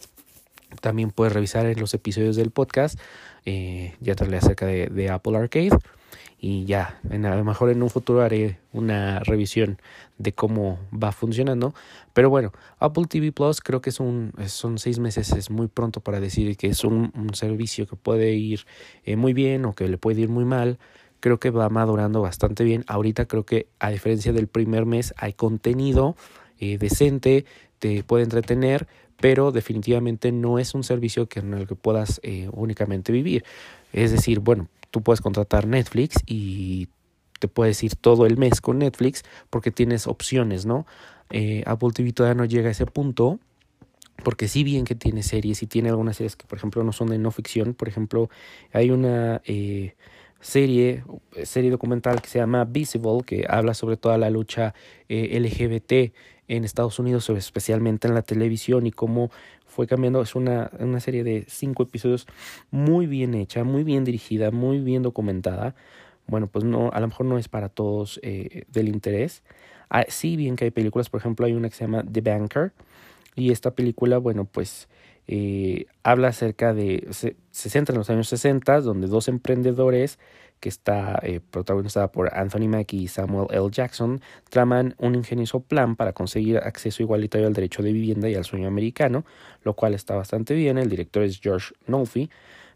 también 0.81 1.11
puedes 1.11 1.33
revisar 1.33 1.65
en 1.65 1.79
los 1.79 1.93
episodios 1.93 2.35
del 2.35 2.51
podcast. 2.51 2.99
Eh, 3.45 3.95
ya 3.99 4.15
te 4.15 4.23
hablé 4.23 4.37
acerca 4.37 4.65
de, 4.65 5.09
Apple 5.09 5.37
Arcade. 5.37 5.77
Y 6.41 6.63
ya, 6.63 7.01
a 7.11 7.17
lo 7.17 7.43
mejor 7.43 7.69
en 7.69 7.83
un 7.83 7.89
futuro 7.89 8.21
haré 8.21 8.59
una 8.71 9.19
revisión 9.19 9.77
de 10.17 10.31
cómo 10.31 10.79
va 10.91 11.11
funcionando. 11.11 11.73
Pero 12.13 12.29
bueno, 12.29 12.53
Apple 12.79 13.05
TV 13.09 13.33
Plus 13.33 13.59
creo 13.59 13.81
que 13.81 13.89
es 13.89 13.99
un, 13.99 14.31
son 14.47 14.77
seis 14.77 14.99
meses, 14.99 15.33
es 15.33 15.49
muy 15.49 15.67
pronto 15.67 15.99
para 15.99 16.21
decir 16.21 16.55
que 16.55 16.67
es 16.67 16.85
un, 16.85 17.11
servicio 17.33 17.87
que 17.87 17.97
puede 17.97 18.31
ir 18.33 18.65
eh, 19.03 19.17
muy 19.17 19.33
bien 19.33 19.65
o 19.65 19.75
que 19.75 19.89
le 19.89 19.97
puede 19.97 20.21
ir 20.21 20.29
muy 20.29 20.45
mal. 20.45 20.79
Creo 21.19 21.39
que 21.39 21.49
va 21.49 21.69
madurando 21.69 22.21
bastante 22.21 22.63
bien. 22.63 22.83
Ahorita 22.87 23.25
creo 23.25 23.45
que 23.45 23.67
a 23.79 23.89
diferencia 23.89 24.33
del 24.33 24.47
primer 24.47 24.85
mes 24.85 25.13
hay 25.17 25.33
contenido 25.33 26.15
eh, 26.59 26.77
decente, 26.77 27.45
te 27.79 28.03
puede 28.03 28.23
entretener, 28.23 28.87
pero 29.19 29.51
definitivamente 29.51 30.31
no 30.31 30.59
es 30.59 30.73
un 30.73 30.83
servicio 30.83 31.27
que 31.27 31.39
en 31.39 31.53
el 31.53 31.67
que 31.67 31.75
puedas 31.75 32.19
eh, 32.23 32.49
únicamente 32.51 33.11
vivir. 33.11 33.43
Es 33.93 34.11
decir, 34.11 34.39
bueno, 34.39 34.67
tú 34.91 35.01
puedes 35.01 35.21
contratar 35.21 35.67
Netflix 35.67 36.17
y 36.25 36.87
te 37.39 37.47
puedes 37.47 37.81
ir 37.83 37.95
todo 37.95 38.25
el 38.25 38.37
mes 38.37 38.61
con 38.61 38.79
Netflix 38.79 39.23
porque 39.49 39.71
tienes 39.71 40.07
opciones, 40.07 40.65
¿no? 40.65 40.85
Eh, 41.29 41.63
Apple 41.65 41.89
TV 41.93 42.11
todavía 42.11 42.35
no 42.35 42.45
llega 42.45 42.69
a 42.69 42.71
ese 42.71 42.85
punto. 42.85 43.39
Porque 44.23 44.47
si 44.49 44.65
bien 44.65 44.83
que 44.83 44.95
tiene 44.95 45.23
series 45.23 45.63
y 45.63 45.67
tiene 45.67 45.87
algunas 45.89 46.17
series 46.17 46.35
que 46.35 46.45
por 46.45 46.57
ejemplo 46.57 46.83
no 46.83 46.91
son 46.91 47.07
de 47.09 47.17
no 47.17 47.31
ficción, 47.31 47.73
por 47.73 47.87
ejemplo 47.87 48.29
hay 48.73 48.91
una 48.91 49.41
eh, 49.45 49.95
serie, 50.39 51.03
serie 51.43 51.71
documental 51.71 52.21
que 52.21 52.29
se 52.29 52.39
llama 52.39 52.65
Visible, 52.65 53.23
que 53.25 53.45
habla 53.49 53.73
sobre 53.73 53.97
toda 53.97 54.17
la 54.17 54.29
lucha 54.29 54.73
LGBT 55.07 56.13
en 56.47 56.65
Estados 56.65 56.99
Unidos, 56.99 57.29
especialmente 57.29 58.07
en 58.07 58.15
la 58.15 58.21
televisión 58.21 58.87
y 58.87 58.91
cómo 58.91 59.31
fue 59.65 59.87
cambiando. 59.87 60.21
Es 60.21 60.35
una, 60.35 60.71
una 60.79 60.99
serie 60.99 61.23
de 61.23 61.45
cinco 61.47 61.83
episodios 61.83 62.27
muy 62.71 63.07
bien 63.07 63.33
hecha, 63.35 63.63
muy 63.63 63.83
bien 63.83 64.03
dirigida, 64.03 64.51
muy 64.51 64.79
bien 64.79 65.03
documentada. 65.03 65.75
Bueno, 66.27 66.47
pues 66.47 66.65
no, 66.65 66.89
a 66.91 66.99
lo 66.99 67.07
mejor 67.07 67.25
no 67.25 67.37
es 67.37 67.47
para 67.47 67.69
todos 67.69 68.19
eh, 68.23 68.63
del 68.71 68.89
interés. 68.89 69.43
Ah, 69.89 70.05
sí, 70.09 70.35
bien 70.35 70.55
que 70.55 70.65
hay 70.65 70.71
películas, 70.71 71.09
por 71.09 71.19
ejemplo, 71.19 71.45
hay 71.45 71.53
una 71.53 71.69
que 71.69 71.75
se 71.75 71.85
llama 71.85 72.03
The 72.03 72.21
Banker. 72.21 72.73
Y 73.35 73.51
esta 73.51 73.71
película, 73.71 74.17
bueno, 74.17 74.45
pues 74.45 74.89
eh, 75.31 75.85
habla 76.01 76.29
acerca 76.29 76.73
de, 76.73 77.07
se, 77.11 77.35
centra 77.51 77.93
en 77.93 77.99
los 77.99 78.09
años 78.09 78.27
60, 78.29 78.81
donde 78.81 79.05
dos 79.05 79.27
emprendedores 79.27 80.17
que 80.59 80.69
está 80.69 81.19
eh, 81.21 81.39
protagonizada 81.39 82.11
por 82.11 82.33
Anthony 82.35 82.67
Mackie 82.67 83.03
y 83.03 83.07
Samuel 83.07 83.45
L. 83.51 83.69
Jackson, 83.69 84.21
traman 84.49 84.95
un 84.97 85.13
ingenioso 85.13 85.59
plan 85.59 85.95
para 85.95 86.13
conseguir 86.13 86.57
acceso 86.57 87.03
igualitario 87.03 87.45
al 87.45 87.53
derecho 87.53 87.83
de 87.83 87.93
vivienda 87.93 88.27
y 88.27 88.33
al 88.33 88.43
sueño 88.43 88.67
americano, 88.67 89.23
lo 89.61 89.75
cual 89.75 89.93
está 89.93 90.15
bastante 90.15 90.55
bien. 90.55 90.79
El 90.79 90.89
director 90.89 91.21
es 91.21 91.39
George 91.39 91.75
Nolfi. 91.85 92.31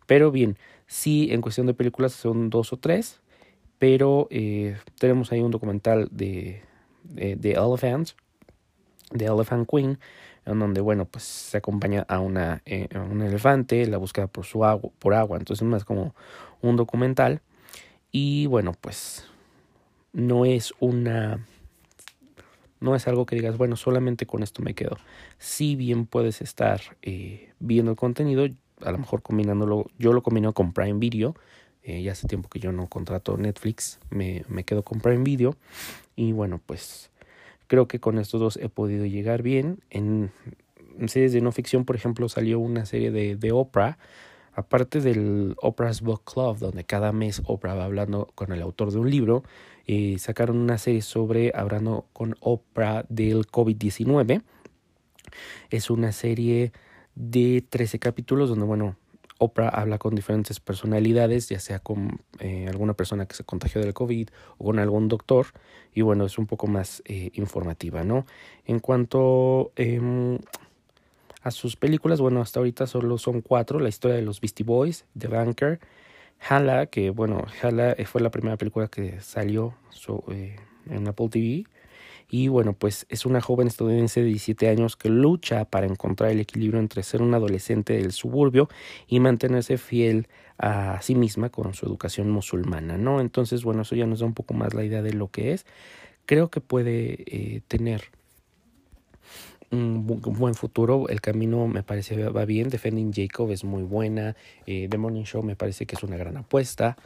Pero 0.06 0.30
bien, 0.30 0.56
sí, 0.86 1.30
en 1.32 1.42
cuestión 1.42 1.66
de 1.66 1.74
películas 1.74 2.14
son 2.14 2.52
dos 2.52 2.72
o 2.72 2.78
tres, 2.78 3.20
pero 3.80 4.28
eh, 4.30 4.78
tenemos 5.00 5.32
ahí 5.32 5.42
un 5.42 5.50
documental 5.50 6.08
de, 6.12 6.62
de, 7.04 7.36
de 7.36 7.54
Elephant, 7.54 8.10
Elephant 9.12 9.68
Queen, 9.68 9.98
en 10.46 10.60
donde, 10.60 10.82
bueno, 10.82 11.06
pues 11.06 11.24
se 11.24 11.58
acompaña 11.58 12.06
a, 12.08 12.20
una, 12.20 12.62
eh, 12.66 12.88
un 12.96 13.22
elefante, 13.22 13.86
la 13.88 13.98
búsqueda 13.98 14.28
por 14.28 14.46
su 14.46 14.66
agua, 14.66 14.92
por 15.00 15.14
agua, 15.14 15.38
entonces 15.38 15.64
es 15.64 15.68
más 15.68 15.86
como 15.86 16.16
un 16.62 16.76
documental. 16.76 17.42
Y 18.12 18.46
bueno, 18.48 18.74
pues 18.80 19.26
no 20.12 20.46
es 20.46 20.74
una... 20.80 21.46
No 22.80 22.96
es 22.96 23.08
algo 23.08 23.26
que 23.26 23.38
digas, 23.38 23.58
bueno, 23.58 23.78
solamente 23.78 24.26
con 24.26 24.44
esto 24.44 24.62
me 24.62 24.74
quedo. 24.74 24.98
Si 25.38 25.78
bien 25.78 26.06
puedes 26.06 26.42
estar 26.42 26.82
eh, 27.02 27.54
viendo 27.60 27.92
el 27.92 27.98
contenido, 27.98 28.46
a 28.82 28.92
lo 28.92 28.98
mejor 28.98 29.22
combinándolo, 29.22 29.86
yo 29.98 30.12
lo 30.12 30.22
combino 30.22 30.52
con 30.52 30.74
Prime 30.74 31.00
Video. 31.00 31.34
Eh, 31.84 32.02
ya 32.04 32.12
hace 32.12 32.28
tiempo 32.28 32.50
que 32.50 32.60
yo 32.60 32.74
no 32.74 32.88
contrato 32.88 33.38
Netflix, 33.38 34.00
me, 34.10 34.44
me 34.50 34.66
quedo 34.66 34.84
con 34.84 35.00
Prime 35.00 35.24
Video. 35.24 35.56
Y 36.18 36.34
bueno, 36.34 36.60
pues 36.66 37.10
creo 37.68 37.88
que 37.88 38.00
con 38.00 38.20
estos 38.20 38.40
dos 38.40 38.58
he 38.58 38.70
podido 38.70 39.06
llegar 39.06 39.42
bien. 39.42 39.80
En, 39.90 40.32
series 41.08 41.34
de 41.34 41.42
no 41.42 41.52
ficción, 41.52 41.86
por 41.86 41.96
ejemplo, 41.96 42.30
salió 42.30 42.60
una 42.60 42.86
serie 42.86 43.10
de, 43.12 43.36
de 43.36 43.52
Oprah 43.52 43.98
Aparte 44.56 45.02
del 45.02 45.56
Oprah's 45.62 46.02
Book 46.02 46.24
Club, 46.26 46.60
donde 46.60 46.84
cada 46.84 47.12
mes 47.12 47.42
Oprah 47.46 47.74
va 47.74 47.86
hablando 47.86 48.30
con 48.36 48.52
el 48.52 48.62
autor 48.62 48.92
de 48.92 49.00
un 49.00 49.10
libro, 49.10 49.44
eh, 49.88 50.18
sacaron 50.20 50.58
una 50.58 50.78
serie 50.78 51.02
sobre 51.02 51.52
hablando 51.56 52.06
con 52.14 52.36
Oprah 52.40 53.04
del 53.10 53.48
COVID-19. 53.48 54.44
Es 55.72 55.90
una 55.90 56.12
serie 56.12 56.72
de 57.16 57.66
13 57.68 57.98
capítulos 57.98 58.50
donde, 58.50 58.66
bueno, 58.66 58.96
Oprah 59.44 59.70
habla 59.70 59.98
con 59.98 60.16
diferentes 60.16 60.60
personalidades, 60.60 61.50
ya 61.50 61.60
sea 61.60 61.80
con 61.80 62.22
eh, 62.40 62.68
alguna 62.70 62.94
persona 62.94 63.26
que 63.26 63.36
se 63.36 63.44
contagió 63.44 63.82
del 63.82 63.94
COVID 63.94 64.30
o 64.58 64.66
con 64.66 64.80
algún 64.80 65.08
doctor. 65.08 65.48
Y 65.94 66.02
bueno, 66.02 66.26
es 66.26 66.38
un 66.38 66.48
poco 66.48 66.68
más 66.68 67.02
eh, 67.06 67.32
informativa, 67.34 68.04
¿no? 68.04 68.26
En 68.66 68.80
cuanto 68.80 69.72
eh, 69.76 70.00
a 71.44 71.52
sus 71.52 71.76
películas. 71.76 72.22
Bueno, 72.22 72.42
hasta 72.42 72.60
ahorita 72.60 72.88
solo 72.88 73.18
son 73.18 73.42
cuatro. 73.42 73.80
La 73.80 73.90
historia 73.90 74.16
de 74.16 74.24
los 74.24 74.42
Beastie 74.42 74.66
Boys, 74.66 75.06
The 75.18 75.28
Banker, 75.28 75.80
Hala, 76.40 76.88
que 76.88 77.10
bueno, 77.10 77.46
Hala 77.62 77.92
eh, 77.92 78.06
fue 78.06 78.22
la 78.22 78.32
primera 78.32 78.58
película 78.58 78.88
que 78.88 79.22
salió 79.22 79.76
en 80.90 81.08
Apple 81.08 81.30
TV. 81.30 81.66
Y 82.36 82.48
bueno, 82.48 82.74
pues 82.74 83.06
es 83.10 83.28
una 83.28 83.42
joven 83.42 83.68
estadounidense 83.68 84.22
de 84.22 84.26
17 84.26 84.68
años 84.68 84.96
que 84.96 85.08
lucha 85.08 85.66
para 85.66 85.86
encontrar 85.86 86.32
el 86.32 86.40
equilibrio 86.40 86.80
entre 86.80 87.04
ser 87.04 87.22
un 87.22 87.36
adolescente 87.36 87.94
del 87.94 88.12
suburbio 88.12 88.70
y 89.06 89.20
mantenerse 89.20 89.78
fiel 89.78 90.28
a 90.58 91.00
sí 91.04 91.14
misma 91.14 91.50
con 91.50 91.76
su 91.76 91.86
educación 91.86 92.32
musulmana, 92.32 92.98
¿no? 92.98 93.22
Entonces, 93.22 93.64
bueno, 93.64 93.84
eso 93.84 93.96
ya 93.96 94.08
nos 94.08 94.22
da 94.22 94.26
un 94.26 94.34
poco 94.34 94.56
más 94.56 94.74
la 94.74 94.84
idea 94.84 95.04
de 95.04 95.14
lo 95.14 95.28
que 95.30 95.54
es. 95.54 95.68
Creo 96.26 96.50
que 96.50 96.60
puede 96.60 97.24
eh, 97.28 97.62
tener 97.68 98.06
un, 99.70 100.08
buen 100.08 100.56
futuro. 100.56 101.10
El 101.10 101.22
camino 101.22 101.68
me 101.68 101.84
parece 101.84 102.18
va 102.30 102.46
bien. 102.46 102.70
Defending 102.70 103.14
Jacob 103.14 103.52
es 103.52 103.64
muy 103.64 103.84
buena. 103.84 104.36
Eh, 104.66 104.88
The 104.90 104.98
Morning 104.98 105.26
Show 105.26 105.44
me 105.44 105.56
parece 105.56 105.86
que 105.86 105.96
es 105.96 106.02
una 106.02 106.18
gran 106.18 106.36
apuesta. 106.38 106.98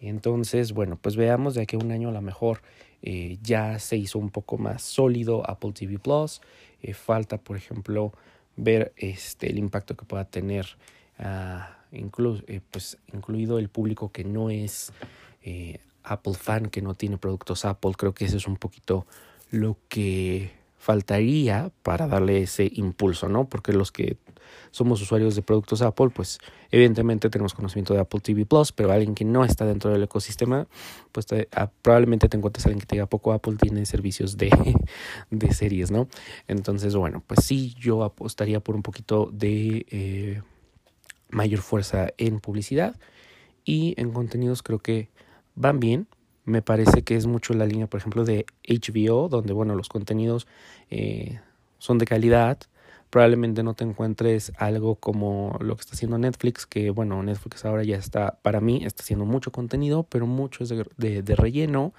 Entonces, 0.00 0.72
bueno, 0.72 0.96
pues 1.02 1.16
veamos 1.16 1.56
de 1.56 1.62
aquí 1.62 1.74
a 1.74 1.80
un 1.80 1.90
año 1.90 2.10
a 2.10 2.12
lo 2.12 2.22
mejor 2.22 2.62
eh, 3.02 3.38
ya 3.42 3.78
se 3.78 3.96
hizo 3.96 4.18
un 4.18 4.30
poco 4.30 4.58
más 4.58 4.82
sólido 4.82 5.48
Apple 5.48 5.72
TV 5.72 5.98
Plus. 5.98 6.40
Eh, 6.82 6.94
falta, 6.94 7.38
por 7.38 7.56
ejemplo, 7.56 8.12
ver 8.56 8.92
este, 8.96 9.50
el 9.50 9.58
impacto 9.58 9.96
que 9.96 10.04
pueda 10.04 10.24
tener 10.24 10.66
ah, 11.18 11.78
pues, 12.70 12.98
incluido 13.12 13.58
el 13.58 13.68
público 13.68 14.10
que 14.12 14.24
no 14.24 14.50
es 14.50 14.92
Apple 16.02 16.34
fan, 16.34 16.66
que 16.66 16.82
no 16.82 16.94
tiene 16.94 17.18
productos 17.18 17.64
Apple. 17.64 17.92
Creo 17.96 18.14
que 18.14 18.24
eso 18.24 18.36
es 18.36 18.46
un 18.46 18.56
poquito 18.56 19.06
lo 19.50 19.76
que 19.88 20.57
faltaría 20.78 21.70
para 21.82 22.06
darle 22.06 22.42
ese 22.42 22.70
impulso, 22.74 23.28
¿no? 23.28 23.48
Porque 23.48 23.72
los 23.72 23.92
que 23.92 24.16
somos 24.70 25.02
usuarios 25.02 25.34
de 25.34 25.42
productos 25.42 25.82
Apple, 25.82 26.10
pues 26.10 26.38
evidentemente 26.70 27.30
tenemos 27.30 27.52
conocimiento 27.54 27.94
de 27.94 28.00
Apple 28.00 28.20
TV 28.20 28.46
Plus, 28.46 28.72
pero 28.72 28.92
alguien 28.92 29.14
que 29.14 29.24
no 29.24 29.44
está 29.44 29.66
dentro 29.66 29.90
del 29.90 30.02
ecosistema, 30.02 30.66
pues 31.12 31.26
ah, 31.52 31.70
probablemente 31.82 32.28
te 32.28 32.36
encuentres 32.36 32.66
alguien 32.66 32.80
que 32.80 32.86
te 32.86 33.06
poco 33.06 33.32
Apple 33.32 33.56
tiene 33.60 33.84
servicios 33.86 34.36
de, 34.36 34.50
de 35.30 35.52
series, 35.52 35.90
¿no? 35.90 36.08
Entonces, 36.46 36.94
bueno, 36.94 37.22
pues 37.26 37.44
sí, 37.44 37.74
yo 37.78 38.04
apostaría 38.04 38.60
por 38.60 38.76
un 38.76 38.82
poquito 38.82 39.30
de 39.32 39.86
eh, 39.90 40.42
mayor 41.30 41.60
fuerza 41.60 42.08
en 42.18 42.40
publicidad 42.40 42.96
y 43.64 43.94
en 43.98 44.12
contenidos 44.12 44.62
creo 44.62 44.78
que 44.78 45.10
van 45.54 45.80
bien, 45.80 46.08
me 46.48 46.62
parece 46.62 47.02
que 47.02 47.14
es 47.14 47.26
mucho 47.26 47.52
la 47.54 47.66
línea, 47.66 47.86
por 47.86 48.00
ejemplo, 48.00 48.24
de 48.24 48.46
HBO, 48.66 49.28
donde, 49.28 49.52
bueno, 49.52 49.74
los 49.74 49.88
contenidos 49.88 50.46
eh, 50.90 51.40
son 51.78 51.98
de 51.98 52.06
calidad. 52.06 52.58
Probablemente 53.10 53.62
no 53.62 53.74
te 53.74 53.84
encuentres 53.84 54.52
algo 54.56 54.96
como 54.96 55.58
lo 55.60 55.76
que 55.76 55.82
está 55.82 55.94
haciendo 55.94 56.18
Netflix, 56.18 56.66
que, 56.66 56.90
bueno, 56.90 57.22
Netflix 57.22 57.64
ahora 57.64 57.84
ya 57.84 57.96
está, 57.96 58.38
para 58.42 58.60
mí, 58.60 58.84
está 58.84 59.02
haciendo 59.02 59.26
mucho 59.26 59.52
contenido, 59.52 60.04
pero 60.04 60.26
mucho 60.26 60.64
es 60.64 60.70
de, 60.70 61.22
de, 61.22 61.36
relleno. 61.36 61.92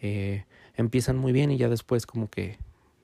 Eh, 0.00 0.44
empiezan 0.76 1.16
muy 1.16 1.32
bien 1.32 1.50
y 1.50 1.56
ya 1.56 1.68
después 1.68 2.06
como 2.06 2.28
que 2.28 2.58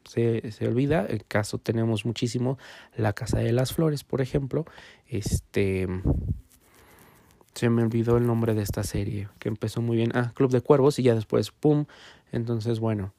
se, 0.04 0.52
se, 0.52 0.68
olvida. 0.68 1.06
El 1.06 1.24
caso 1.24 1.58
tenemos 1.58 2.04
muchísimo 2.04 2.58
La 2.94 3.14
Casa 3.14 3.38
de 3.38 3.52
las 3.52 3.72
Flores, 3.72 4.04
por 4.04 4.20
ejemplo. 4.20 4.66
Este 5.06 5.88
se 7.54 7.68
me 7.70 7.82
olvidó 7.82 8.16
el 8.16 8.26
nombre 8.26 8.54
de 8.54 8.62
esta 8.62 8.82
serie, 8.82 9.28
que 9.38 9.48
empezó 9.48 9.82
muy 9.82 9.96
bien. 9.96 10.10
Ah, 10.14 10.32
Club 10.34 10.50
de 10.50 10.60
Cuervos 10.60 10.98
y 10.98 11.02
ya 11.02 11.14
después, 11.14 11.50
¡pum! 11.50 11.86
Entonces, 12.32 12.80
bueno, 12.80 13.12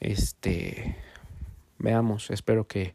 este, 0.00 0.96
veamos, 1.78 2.30
espero 2.30 2.66
que 2.66 2.94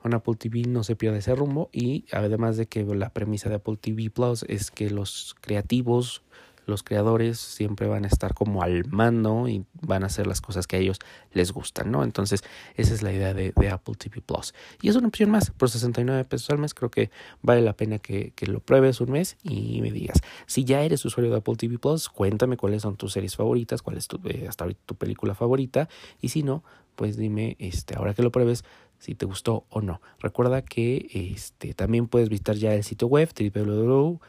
con 0.00 0.14
Apple 0.14 0.34
TV 0.36 0.62
no 0.68 0.84
se 0.84 0.94
pierda 0.94 1.18
ese 1.18 1.34
rumbo 1.34 1.68
y 1.72 2.04
además 2.12 2.56
de 2.56 2.66
que 2.66 2.84
la 2.84 3.10
premisa 3.10 3.48
de 3.48 3.56
Apple 3.56 3.76
TV 3.76 4.10
Plus 4.10 4.44
es 4.48 4.70
que 4.70 4.90
los 4.90 5.34
creativos 5.40 6.22
los 6.66 6.82
creadores 6.82 7.38
siempre 7.38 7.86
van 7.86 8.04
a 8.04 8.08
estar 8.08 8.34
como 8.34 8.62
al 8.62 8.84
mando 8.86 9.48
y 9.48 9.64
van 9.80 10.02
a 10.02 10.06
hacer 10.06 10.26
las 10.26 10.40
cosas 10.40 10.66
que 10.66 10.76
a 10.76 10.78
ellos 10.80 10.98
les 11.32 11.52
gustan, 11.52 11.90
¿no? 11.90 12.02
Entonces, 12.02 12.42
esa 12.74 12.92
es 12.92 13.02
la 13.02 13.12
idea 13.12 13.32
de, 13.34 13.52
Apple 13.70 13.94
TV 13.96 14.20
Plus. 14.20 14.52
Y 14.82 14.88
es 14.88 14.96
una 14.96 15.08
opción 15.08 15.30
más, 15.30 15.50
por 15.50 15.70
69 15.70 16.24
pesos 16.24 16.50
al 16.50 16.58
mes, 16.58 16.74
creo 16.74 16.90
que 16.90 17.10
vale 17.40 17.62
la 17.62 17.74
pena 17.74 17.98
que, 17.98 18.32
lo 18.46 18.60
pruebes 18.60 19.00
un 19.00 19.12
mes 19.12 19.36
y 19.42 19.80
me 19.80 19.90
digas, 19.90 20.20
si 20.46 20.64
ya 20.64 20.82
eres 20.82 21.04
usuario 21.04 21.30
de 21.32 21.38
Apple 21.38 21.56
TV 21.56 21.78
Plus, 21.78 22.08
cuéntame 22.08 22.56
cuáles 22.56 22.82
son 22.82 22.96
tus 22.96 23.12
series 23.12 23.36
favoritas, 23.36 23.82
cuál 23.82 23.96
es 23.96 24.08
tu, 24.08 24.20
eh, 24.24 24.46
hasta 24.48 24.64
ahorita 24.64 24.80
tu 24.86 24.94
película 24.94 25.34
favorita, 25.34 25.88
y 26.20 26.28
si 26.28 26.42
no, 26.42 26.62
pues 26.94 27.16
dime, 27.16 27.56
este, 27.58 27.96
ahora 27.96 28.14
que 28.14 28.22
lo 28.22 28.32
pruebes, 28.32 28.64
si 28.98 29.14
te 29.14 29.26
gustó 29.26 29.66
o 29.68 29.82
no. 29.82 30.00
Recuerda 30.20 30.62
que 30.62 31.08
este, 31.12 31.74
también 31.74 32.08
puedes 32.08 32.28
visitar 32.28 32.56
ya 32.56 32.74
el 32.74 32.82
sitio 32.82 33.08
web 33.08 33.30
www 33.36 34.20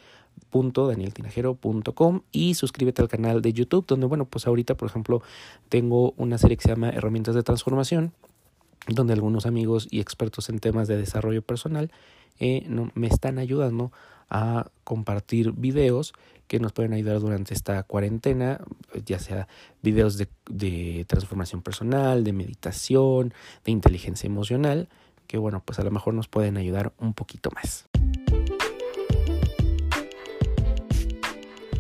www.danieltinajero.com 0.52 2.22
y 2.32 2.54
suscríbete 2.56 3.02
al 3.02 3.08
canal 3.08 3.42
de 3.42 3.54
YouTube 3.54 3.86
donde 3.88 4.06
bueno 4.06 4.26
pues 4.26 4.48
ahorita 4.48 4.76
por 4.76 4.90
ejemplo 4.90 5.22
tengo 5.70 6.14
una 6.18 6.38
serie 6.38 6.58
que 6.58 6.64
se 6.64 6.70
llama 6.70 6.90
herramientas 6.90 7.36
de 7.36 7.44
transformación 7.44 8.14
donde 8.88 9.14
algunos 9.14 9.46
amigos 9.46 9.88
y 9.92 10.00
expertos 10.00 10.50
en 10.50 10.60
temas 10.60 10.88
de 10.88 10.98
desarrollo 10.98 11.42
personal 11.42 11.92
eh, 12.40 12.68
me 12.94 13.08
están 13.08 13.40
ayudando 13.40 13.92
a 14.30 14.68
compartir 14.84 15.52
videos 15.54 16.14
que 16.48 16.60
nos 16.60 16.74
pueden 16.74 16.94
ayudar 16.94 17.20
durante 17.20 17.54
esta 17.54 17.84
cuarentena, 17.84 18.62
ya 19.06 19.20
sea 19.20 19.48
videos 19.82 20.18
de, 20.18 20.30
de 20.50 21.06
transformación 21.08 21.62
personal, 21.62 22.24
de 22.24 22.34
meditación, 22.34 23.34
de 23.66 23.72
inteligencia 23.72 24.28
emocional, 24.28 24.88
que 25.28 25.38
bueno, 25.38 25.62
pues 25.66 25.80
a 25.80 25.84
lo 25.84 25.92
mejor 25.92 26.14
nos 26.14 26.28
pueden 26.28 26.58
ayudar 26.58 26.94
un 27.00 27.14
poquito 27.14 27.52
más. 27.52 27.88